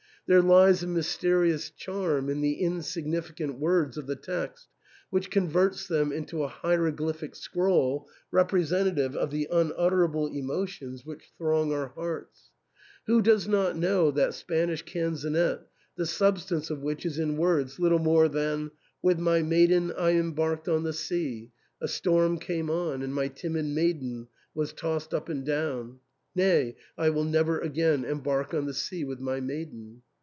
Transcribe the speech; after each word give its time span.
There 0.27 0.41
lies 0.41 0.81
a 0.81 0.87
mysterious 0.87 1.69
charm 1.71 2.29
in 2.29 2.39
the 2.39 2.53
insignificant 2.53 3.59
words 3.59 3.97
of 3.97 4.07
the 4.07 4.15
text 4.15 4.69
which 5.09 5.29
converts 5.29 5.87
them 5.89 6.13
into 6.13 6.43
a 6.43 6.47
hieroglyphic 6.47 7.35
scroll 7.35 8.07
representative 8.31 9.13
of 9.13 9.29
the 9.29 9.49
unut 9.51 9.75
terable 9.75 10.33
emotions 10.33 11.05
which 11.05 11.33
throng 11.37 11.73
our 11.73 11.87
hearts. 11.89 12.51
Who 13.07 13.21
does 13.21 13.45
not 13.45 13.75
know 13.75 14.09
that 14.11 14.33
Spanish 14.33 14.83
canzonet 14.85 15.67
the 15.97 16.05
substance 16.05 16.69
of 16.69 16.79
which 16.81 17.05
is 17.05 17.19
in 17.19 17.35
words 17.35 17.77
little 17.77 17.99
more 17.99 18.29
than," 18.29 18.71
With 19.03 19.19
my 19.19 19.41
maiden 19.41 19.91
I 19.91 20.11
em 20.13 20.31
barked 20.31 20.69
on 20.69 20.83
the 20.83 20.93
sea; 20.93 21.51
a 21.81 21.89
storm 21.89 22.37
came 22.39 22.69
on, 22.69 23.01
and 23.01 23.13
my 23.13 23.27
timid 23.27 23.65
maiden 23.65 24.29
was 24.53 24.71
tossed 24.71 25.13
up 25.13 25.27
and 25.27 25.43
down: 25.45 25.99
nay, 26.33 26.77
I 26.97 27.09
will 27.09 27.25
never 27.25 27.59
again 27.59 28.05
embark 28.05 28.53
on 28.53 28.65
the 28.65 28.73
sea 28.75 29.03
with 29.03 29.19
my 29.19 29.41
maiden 29.41 30.03